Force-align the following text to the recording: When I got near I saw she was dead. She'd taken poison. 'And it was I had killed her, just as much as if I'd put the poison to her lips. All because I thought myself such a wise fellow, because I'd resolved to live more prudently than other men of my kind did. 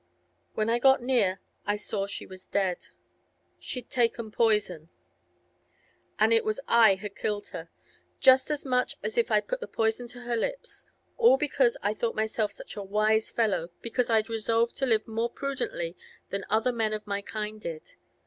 When 0.55 0.67
I 0.67 0.79
got 0.79 1.03
near 1.03 1.41
I 1.67 1.75
saw 1.75 2.07
she 2.07 2.25
was 2.25 2.45
dead. 2.47 2.87
She'd 3.59 3.91
taken 3.91 4.31
poison. 4.31 4.89
'And 6.17 6.33
it 6.33 6.43
was 6.43 6.59
I 6.67 6.95
had 6.95 7.15
killed 7.15 7.49
her, 7.49 7.69
just 8.19 8.49
as 8.49 8.65
much 8.65 8.95
as 9.03 9.15
if 9.15 9.29
I'd 9.29 9.47
put 9.47 9.59
the 9.59 9.67
poison 9.67 10.07
to 10.07 10.21
her 10.21 10.35
lips. 10.35 10.87
All 11.19 11.37
because 11.37 11.77
I 11.83 11.93
thought 11.93 12.15
myself 12.15 12.51
such 12.51 12.75
a 12.75 12.81
wise 12.81 13.29
fellow, 13.29 13.69
because 13.83 14.09
I'd 14.09 14.27
resolved 14.27 14.75
to 14.77 14.87
live 14.87 15.07
more 15.07 15.29
prudently 15.29 15.95
than 16.31 16.45
other 16.49 16.71
men 16.71 16.93
of 16.93 17.05
my 17.05 17.21
kind 17.21 17.61
did. 17.61 17.93